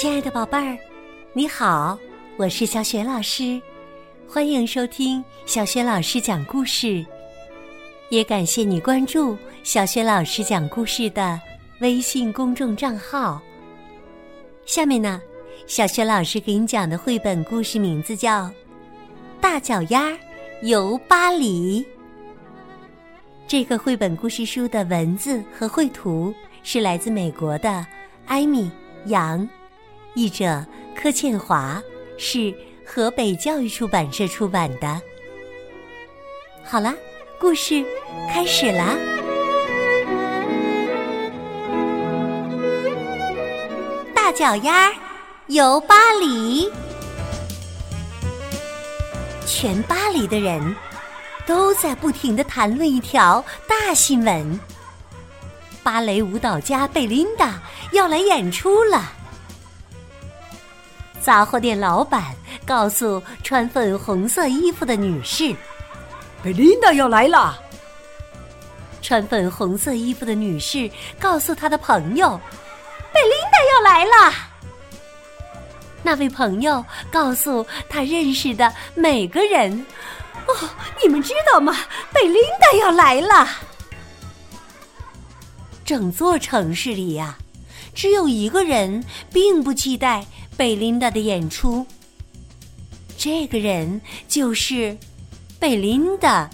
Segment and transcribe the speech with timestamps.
[0.00, 0.78] 亲爱的宝贝儿，
[1.32, 1.98] 你好，
[2.36, 3.60] 我是小雪老师，
[4.28, 7.04] 欢迎收听小雪老师讲故事，
[8.08, 11.40] 也感谢你关注小雪老师讲故事的
[11.80, 13.42] 微信公众账号。
[14.66, 15.20] 下面呢，
[15.66, 18.44] 小雪老师给你讲的绘本故事名字叫
[19.40, 20.16] 《大脚丫
[20.62, 21.82] 游巴黎》。
[23.48, 27.84] 这个绘本故事书的文字和绘图是来自美国的
[28.26, 28.70] 艾米
[29.06, 29.44] 杨。
[30.18, 31.80] 译者柯倩华
[32.16, 32.52] 是
[32.84, 35.00] 河北教育出版社出版的。
[36.64, 36.92] 好了，
[37.38, 37.84] 故事
[38.28, 38.96] 开始啦！
[44.12, 44.92] 大脚丫
[45.46, 46.68] 游巴黎，
[49.46, 50.74] 全巴黎的人
[51.46, 54.58] 都在不停的谈论一条大新闻：
[55.84, 57.62] 芭蕾舞蹈家贝琳达
[57.92, 59.12] 要来演出了。
[61.28, 62.34] 杂货店老板
[62.64, 65.54] 告诉穿粉红色衣服的女士
[66.42, 67.60] ：“贝琳达要来了。”
[69.02, 70.90] 穿粉红色衣服的女士
[71.20, 72.30] 告诉她的朋友
[73.12, 74.32] ：“贝琳达要来了。”
[76.02, 79.84] 那位朋友告诉他认识的每个人
[80.48, 80.70] ：“哦，
[81.02, 81.76] 你们知道吗？
[82.10, 83.46] 贝琳达要来了。”
[85.84, 87.36] 整座城市里呀，
[87.94, 90.24] 只有一个人并不期待。
[90.58, 91.86] 贝琳达的演出，
[93.16, 94.98] 这个人就是
[95.60, 96.50] 贝琳达，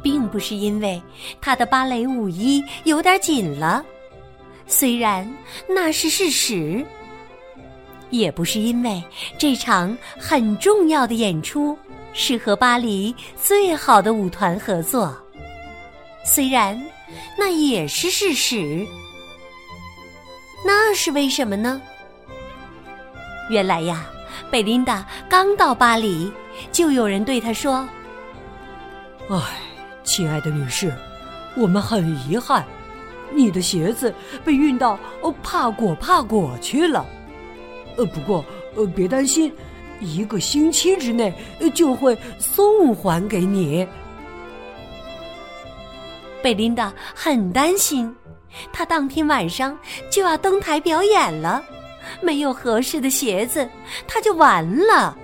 [0.00, 1.02] 并不是因为
[1.40, 3.84] 她的芭蕾舞衣有点紧了，
[4.68, 5.28] 虽然
[5.68, 6.86] 那是事实；
[8.10, 9.02] 也不是因为
[9.36, 11.76] 这场很重要的演出
[12.12, 15.12] 是和巴黎最好的舞团合作，
[16.24, 16.80] 虽然
[17.36, 18.86] 那也是事实。
[20.64, 21.80] 那是为什么呢？
[23.48, 24.06] 原来呀，
[24.50, 26.30] 贝琳达刚到巴黎，
[26.70, 27.88] 就有人对她说
[29.28, 29.40] ：“哎，
[30.04, 30.94] 亲爱的女士，
[31.56, 32.64] 我们很遗憾，
[33.32, 37.04] 你的鞋子被运到哦帕果帕果去了。
[37.96, 38.44] 呃，不过
[38.76, 39.52] 呃别担心，
[39.98, 41.34] 一个星期之内
[41.74, 43.88] 就会送还给你。”
[46.42, 48.14] 贝琳达很担心。
[48.72, 49.78] 他当天晚上
[50.10, 51.62] 就要登台表演了，
[52.20, 53.68] 没有合适的鞋子，
[54.06, 55.16] 他就完了。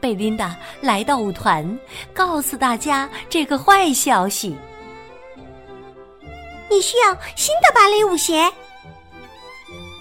[0.00, 1.78] 贝琳达来到舞团，
[2.12, 4.56] 告诉大家这个坏消息：
[6.68, 8.50] 你需要新的芭蕾舞鞋。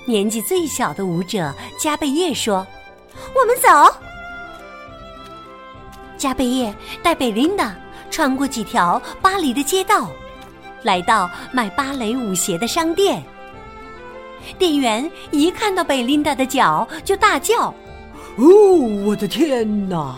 [0.07, 2.65] 年纪最小的舞者加贝叶说
[3.39, 3.69] ：“我们走。”
[6.17, 7.75] 加贝叶带贝琳达
[8.09, 10.09] 穿过几条巴黎的街道。
[10.83, 13.21] 来到卖芭蕾舞鞋的商店，
[14.57, 17.73] 店员一看到贝琳达的脚就大叫
[18.37, 18.45] ：“哦，
[19.05, 20.17] 我的天哪！”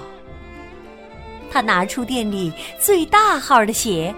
[1.52, 4.14] 他拿出店里最大号的鞋，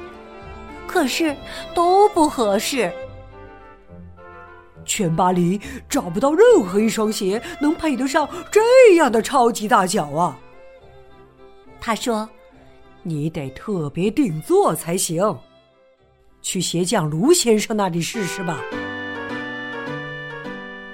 [0.88, 1.36] 可是
[1.74, 2.92] 都不合适。
[4.86, 8.62] 全巴黎找不到任何一双鞋能配得上这
[8.98, 10.38] 样的超级大脚啊！
[11.82, 12.30] 他说
[13.02, 15.36] ：“你得特别定做才行。”
[16.46, 18.60] 去鞋匠卢先生那里试试吧。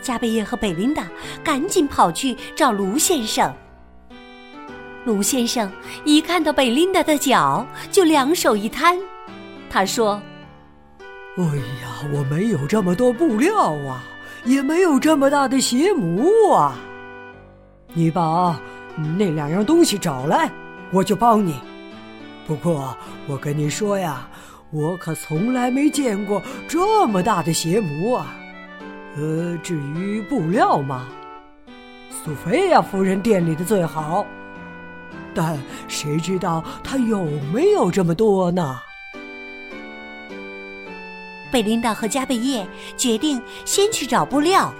[0.02, 1.06] 加贝叶和贝琳达
[1.44, 3.54] 赶紧跑去找卢先生。
[5.04, 5.70] 卢先生
[6.06, 8.98] 一看到贝琳达的脚，就两手一摊，
[9.70, 10.22] 他说
[11.38, 14.02] ：“哎呀，我没有这么多布料啊，
[14.46, 16.80] 也没有这么大的鞋模啊。
[17.94, 18.58] 你把
[19.18, 20.50] 那两样东西找来，
[20.92, 21.60] 我就帮你。
[22.48, 22.98] 不过
[23.28, 24.26] 我跟你说呀。”
[24.72, 28.36] 我可从来没见过这么大的邪魔啊！
[29.18, 31.08] 呃，至于布料嘛，
[32.10, 34.26] 苏菲亚夫人店里的最好，
[35.36, 35.60] 但
[35.90, 38.80] 谁知道她有没有这么多呢？
[41.52, 42.66] 贝琳达和加贝叶
[42.96, 44.74] 决定先去找布料，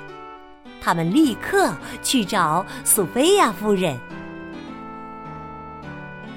[0.80, 4.00] 他们立刻去找苏菲亚夫人。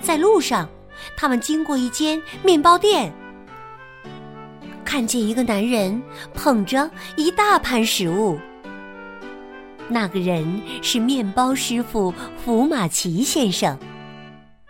[0.01, 0.69] 在路上，
[1.17, 3.15] 他们经过一间面包店。
[4.85, 6.01] 看见一个男人
[6.35, 8.39] 捧着一大盘食物，
[9.89, 13.77] 那个人是面包师傅福马奇先生。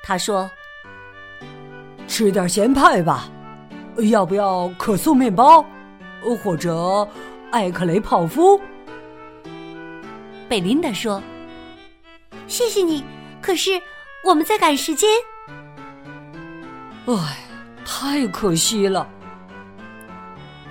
[0.02, 0.50] 他说
[2.08, 3.28] ：“吃点咸派吧，
[4.10, 5.64] 要不要可颂面包，
[6.42, 7.06] 或者
[7.50, 8.60] 艾克雷泡芙？”
[10.48, 11.22] 贝琳达说
[12.46, 13.02] ：“谢谢你，
[13.40, 13.80] 可是
[14.24, 15.08] 我们在赶时间。”
[17.06, 17.38] 哎，
[17.84, 19.08] 太可惜了。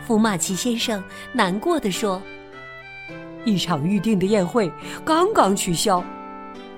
[0.05, 2.21] 福马奇先生难过的说
[3.45, 4.71] ：“一场预定的宴会
[5.05, 6.03] 刚刚取消，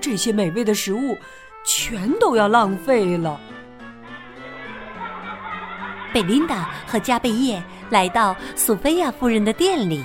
[0.00, 1.16] 这些美味的食物
[1.64, 3.40] 全都要浪费了。”
[6.14, 10.02] 贝琳达和加贝叶来到索菲亚夫人的店里，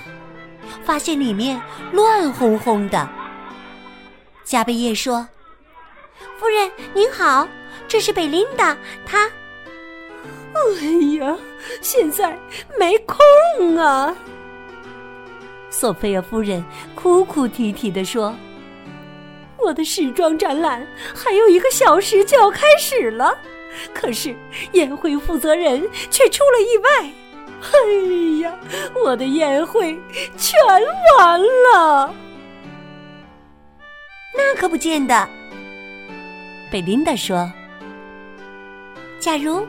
[0.83, 1.62] 发现里面
[1.94, 3.07] 乱哄哄的。
[4.44, 5.25] 加贝叶说
[6.38, 7.47] ：“夫人您好，
[7.88, 8.75] 这是贝琳达，
[9.06, 9.29] 她……
[10.53, 11.38] 哎呀，
[11.81, 12.38] 现在
[12.77, 14.15] 没空啊。”
[15.69, 16.63] 索菲亚夫人
[16.95, 18.36] 哭哭啼啼地说
[19.57, 23.38] ：“我的时装展览还有一个小时就要开始了。”
[23.94, 24.36] 可是
[24.74, 27.13] 宴会负责人却出了意外，
[27.71, 28.54] 哎呀，
[29.06, 29.97] 我的宴会
[30.36, 30.59] 全
[31.18, 32.13] 完了。
[34.36, 35.30] 那可不见得。
[36.69, 37.50] 贝琳达说
[39.19, 39.65] ：“假如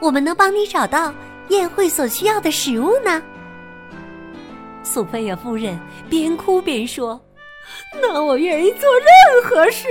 [0.00, 1.12] 我们能帮你找到
[1.48, 3.22] 宴会所需要的食物呢？”
[4.82, 7.20] 索菲亚夫人边哭边说
[8.00, 9.86] ：“那我愿意做任何事。”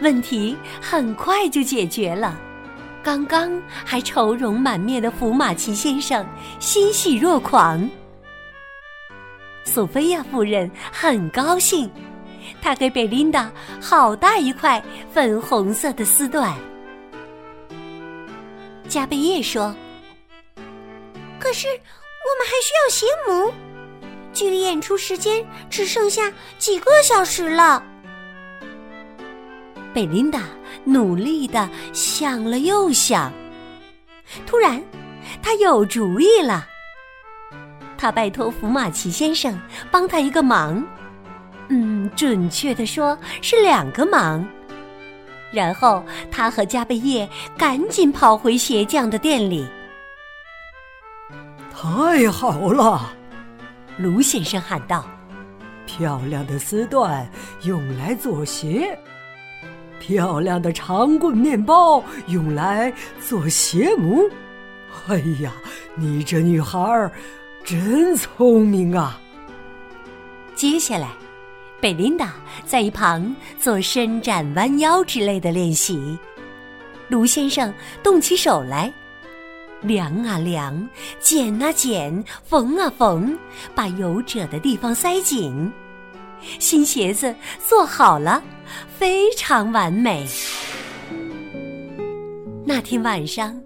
[0.00, 2.38] 问题很快就解决了，
[3.02, 6.26] 刚刚还愁容满面的福马奇先生
[6.58, 7.88] 欣喜若狂。
[9.64, 11.90] 索菲亚夫人很高兴，
[12.60, 14.82] 她给贝琳达好大一块
[15.12, 16.54] 粉红色的丝缎。
[18.88, 19.74] 加贝叶说
[21.38, 23.52] ：“可是我们还需要鞋母，
[24.32, 27.82] 距离演出时间只剩下几个小时了。”
[29.92, 30.42] 贝琳达
[30.84, 33.32] 努力的想了又想，
[34.46, 34.82] 突然，
[35.42, 36.66] 他有主意了。
[37.98, 39.58] 他拜托福马奇先生
[39.90, 40.86] 帮他一个忙，
[41.68, 44.46] 嗯，准确的说是两个忙。
[45.56, 47.26] 然后他和加贝叶
[47.56, 49.66] 赶紧跑回鞋匠的店里。
[51.72, 53.14] 太好了，
[53.96, 55.06] 卢先生喊道
[55.86, 57.24] ：“漂亮的丝缎
[57.62, 58.96] 用来做鞋。”
[59.98, 64.22] 漂亮的长棍面包用来做鞋模。
[65.08, 65.50] 哎呀，
[65.94, 67.10] 你这女孩儿
[67.64, 69.18] 真聪明啊！
[70.54, 71.08] 接下来，
[71.80, 72.34] 贝琳达
[72.64, 76.18] 在一旁做伸展、弯腰之类的练习。
[77.08, 78.92] 卢先生动起手来，
[79.82, 80.88] 量啊量，
[81.20, 83.38] 剪啊剪，缝啊缝，
[83.74, 85.72] 把有褶的地方塞紧。
[86.58, 87.34] 新鞋子
[87.66, 88.42] 做好了，
[88.98, 90.26] 非常完美。
[92.64, 93.58] 那天晚上，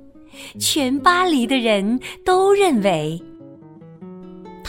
[0.59, 3.21] 全巴黎的人都认为，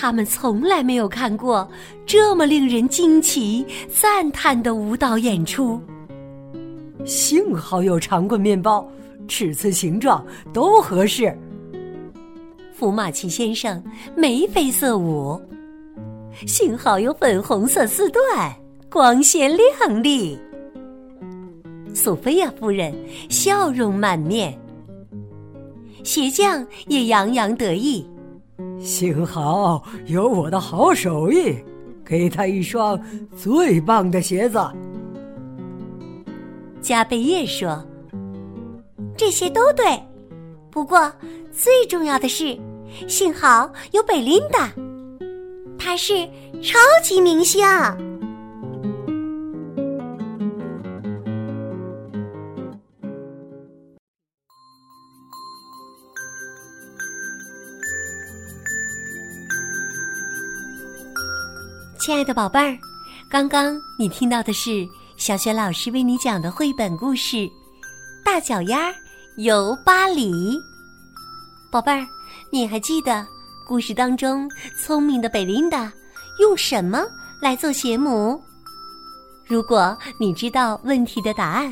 [0.01, 1.69] 他们从来没有看过
[2.07, 5.79] 这么令人惊奇、赞叹的舞蹈演出。
[7.05, 8.83] 幸好有长棍面包，
[9.27, 11.37] 尺寸、形状都合适。
[12.73, 13.79] 福马奇先生
[14.15, 15.39] 眉飞色舞。
[16.47, 18.51] 幸好有粉红色丝缎，
[18.89, 20.35] 光鲜亮丽。
[21.93, 22.91] 索菲亚夫人
[23.29, 24.59] 笑容满面，
[26.03, 28.03] 鞋匠也洋洋得意。
[28.79, 31.55] 幸好有我的好手艺，
[32.05, 32.99] 给他一双
[33.35, 34.59] 最棒的鞋子。
[36.81, 37.83] 加贝叶说
[39.15, 39.85] ：“这些都对，
[40.71, 41.11] 不过
[41.51, 42.57] 最重要的是，
[43.07, 44.71] 幸好有贝琳达。”
[45.77, 46.13] 她是
[46.61, 47.63] 超级明星。
[62.01, 62.75] 亲爱的宝贝儿，
[63.29, 67.37] 刚刚你听到的是小雪老师为你讲的绘本故事
[68.25, 68.91] 《大脚丫
[69.37, 70.31] 游巴黎》。
[71.71, 72.03] 宝贝儿，
[72.51, 73.23] 你还记得？
[73.67, 74.49] 故事当中，
[74.81, 75.93] 聪明的贝琳达
[76.39, 77.03] 用什么
[77.39, 78.41] 来做鞋母？
[79.45, 81.71] 如果你知道问题的答案，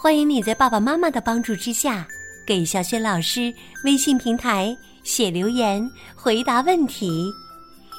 [0.00, 2.08] 欢迎你在爸爸妈妈的帮助之下，
[2.46, 3.52] 给小雪老师
[3.84, 4.74] 微信平台
[5.04, 5.86] 写留言
[6.16, 7.30] 回答问题。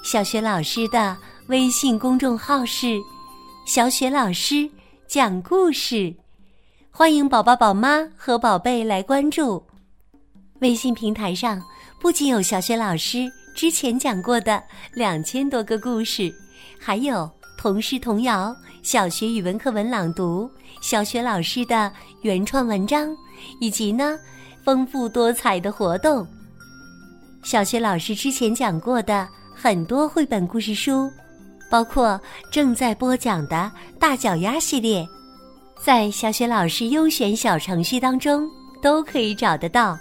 [0.03, 1.15] 小雪老师的
[1.51, 2.97] 微信公众号是
[3.67, 4.69] “小雪老师
[5.05, 6.15] 讲故事”，
[6.89, 9.61] 欢迎宝宝、宝妈和宝贝来关注。
[10.61, 11.61] 微信平台上。
[11.99, 16.33] 不仅有小雪老师之前讲过的两千多个故事，
[16.79, 17.29] 还有
[17.59, 20.49] 童诗童谣、小学语文课文朗读、
[20.81, 21.91] 小雪老师的
[22.21, 23.15] 原创文章，
[23.59, 24.17] 以及呢
[24.63, 26.25] 丰富多彩的活动。
[27.43, 31.07] 小雪老师之前讲过的很多绘本故事书，
[31.71, 32.19] 包括
[32.51, 35.07] 正在播讲的大脚丫系列，
[35.81, 38.45] 在小雪老师优选小程序当中
[38.81, 39.97] 都可以找得到。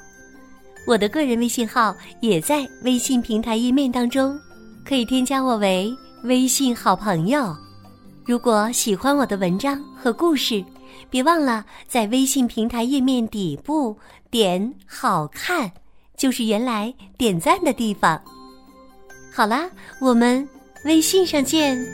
[0.84, 4.36] 我的个人微信号也在微信平台页面当中，
[4.84, 7.56] 可以添加我为微信好朋友。
[8.26, 10.64] 如果喜欢我的文章和故事，
[11.08, 13.96] 别忘了在微信平台页面底部
[14.28, 15.70] 点“好看”，
[16.16, 18.20] 就是原来点赞的地方。
[19.32, 20.46] 好啦，我们
[20.82, 21.84] 微信上见。